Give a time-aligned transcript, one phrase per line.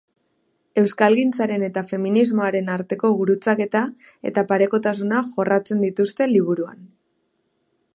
[0.81, 3.83] Euskalgintzaren eta feminismoaren arteko gurutzaketa
[4.33, 6.87] eta parekotasuna jorratzen dituzte liburuan.